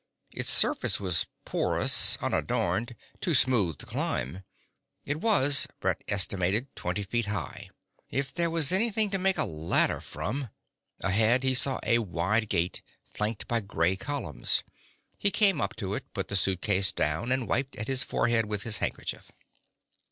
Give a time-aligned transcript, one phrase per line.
[0.31, 4.43] Its surface was porous, unadorned, too smooth to climb.
[5.05, 7.69] It was, Brett estimated, twenty feet high.
[8.09, 10.49] If there were anything to make a ladder from
[11.01, 12.81] Ahead he saw a wide gate,
[13.13, 14.63] flanked by grey columns.
[15.19, 18.63] He came up to it, put the suitcase down, and wiped at his forehead with
[18.63, 19.31] his handkerchief.